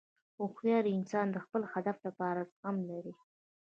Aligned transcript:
هوښیار 0.37 0.85
انسان 0.97 1.27
د 1.31 1.37
خپل 1.45 1.61
هدف 1.73 1.97
لپاره 2.07 2.39
زغم 2.51 2.77
لري. 2.89 3.13